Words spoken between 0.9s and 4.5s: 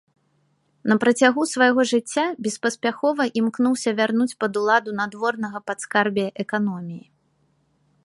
На працягу свайго жыцця беспаспяхова імкнуўся вярнуць